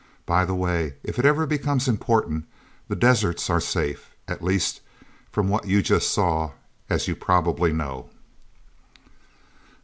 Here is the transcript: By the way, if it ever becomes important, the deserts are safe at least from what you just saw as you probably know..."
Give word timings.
By 0.25 0.45
the 0.45 0.55
way, 0.55 0.95
if 1.03 1.19
it 1.19 1.25
ever 1.25 1.45
becomes 1.45 1.87
important, 1.87 2.45
the 2.87 2.95
deserts 2.95 3.51
are 3.51 3.61
safe 3.61 4.15
at 4.27 4.43
least 4.43 4.81
from 5.31 5.47
what 5.47 5.67
you 5.67 5.83
just 5.83 6.09
saw 6.11 6.53
as 6.89 7.07
you 7.07 7.15
probably 7.15 7.71
know..." 7.71 8.09